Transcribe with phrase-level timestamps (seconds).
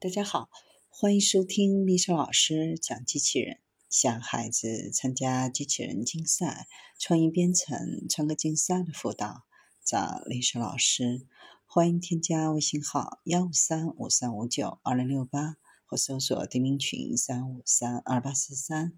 [0.00, 0.48] 大家好，
[0.88, 3.58] 欢迎收听丽莎老师讲机器人。
[3.90, 6.68] 想孩子参加机器人竞赛、
[7.00, 9.42] 创意编程、创客竞赛的辅导，
[9.84, 11.26] 找丽莎老师。
[11.66, 18.92] 欢迎添加微信号幺五三五三五九二零六八，或搜索钉钉群三五三二八四三。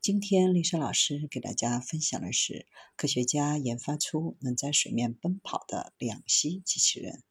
[0.00, 7.22] 今天丽莎老师给大家分享的是，科学家研发出能在水面奔跑的两栖机器人。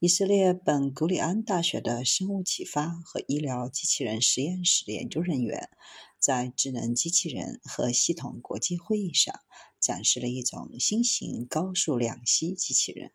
[0.00, 5.70] 以色列本古里安大学的生物启发和医疗机器人实验室的研究人员，
[6.18, 9.40] 在智能机器人和系统国际会议上
[9.80, 13.12] 展示了一种新型高速两栖机器人，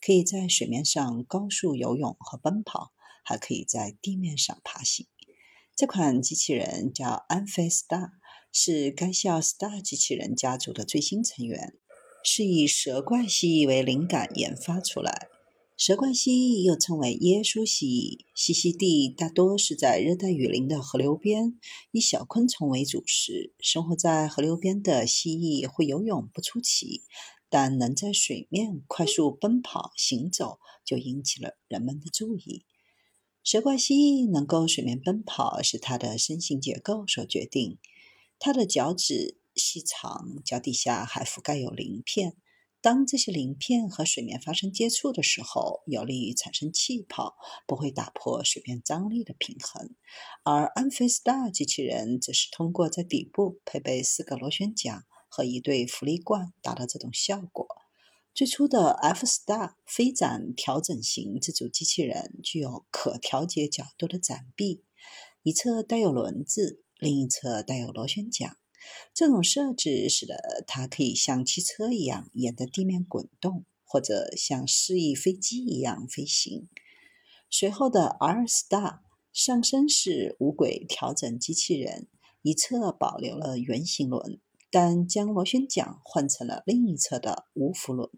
[0.00, 2.92] 可以在水面上高速游泳和奔跑，
[3.24, 5.06] 还可以在地面上爬行。
[5.76, 8.12] 这款机器人叫 Amphastar，
[8.52, 11.74] 是该校 Star 机器人家族的最新成员，
[12.24, 15.28] 是以蛇怪蜥蜴为灵感研发出来。
[15.80, 21.58] 蛇冠蜥蜴又称为耶稣蜥蜴，栖息地大多是在热带雨林的河流边，
[21.90, 23.54] 以小昆虫为主食。
[23.60, 27.04] 生活在河流边的蜥蜴会游泳不出奇，
[27.48, 32.66] 但能在水面快速奔跑行走就引起了人们的注意。
[33.42, 37.78] 蛇冠蜥蜴能够水面奔跑是它的身形结构所决定，
[38.38, 42.36] 它的脚趾细长，脚底下还覆盖有鳞片。
[42.82, 47.36] 当这些鳞片和水面发生接触的时候，有利于产生气泡，
[47.66, 49.94] 不会打破水面张力的平衡。
[50.44, 57.68] 而 Amphastar 机器人则是通过在底部配备四个螺旋桨和一对浮力罐达到这种效果。
[58.32, 64.84] 最初的 F-Star 飞展调整型自主机器人具有可调节角度的展臂，
[65.42, 68.56] 一侧带有轮子，另一侧带有螺旋桨。
[69.12, 76.68] 这种设置使得它可以像汽车一样沿着地面滚动，或者像示意飞机一样飞行。
[77.50, 79.00] 随后的 R-Star
[79.32, 82.08] 上身式无轨调整机器人，
[82.42, 88.08] 一侧保留了圆形轮，但将螺旋桨换成了另一侧的无浮轮。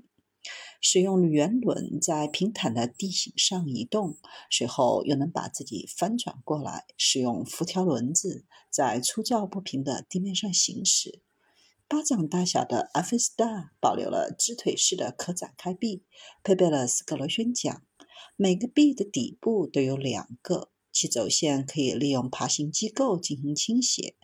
[0.82, 4.18] 使用圆轮在平坦的地形上移动，
[4.50, 6.84] 随后又能把自己翻转过来。
[6.98, 11.22] 使用辐条轮子在粗糙不平的地面上行驶。
[11.86, 16.02] 巴掌大小的 a f i s t a r 保留了支腿式的可展开臂，
[16.42, 17.82] 配备了四个螺旋桨，
[18.34, 24.16] 每个臂的底部都有两个，其轴线可以利用爬行机构进行倾斜。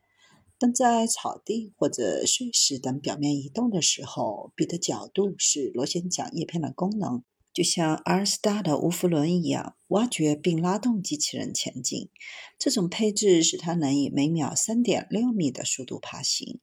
[0.58, 12.10] 但在草地或者碎石等表面移动的时候，臂的角度是螺旋桨叶片的功能，就像 R-Star 的无浮轮一样，挖掘并拉动机器人前进。
[12.58, 16.60] 这种配置使它能以每秒3.6米的速度爬行。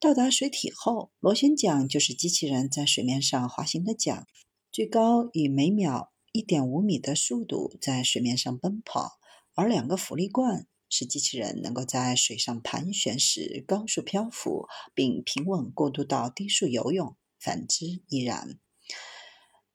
[0.00, 4.26] 到达水体后，螺旋桨就是机器人在水面上滑行的桨，
[4.72, 9.18] 最高以每秒1.5米的速度在水面上奔跑，
[9.54, 10.66] 而两个浮力罐。
[10.90, 18.58] 使机器人能够在水上盘旋时高速漂浮，并平稳过渡到低速游泳；反之亦然。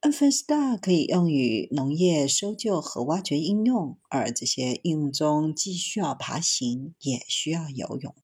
[0.02, 8.14] a n f s t a r 可以用于农业搜救和挖掘应用，而这些应用中既需要爬行，也需要游泳。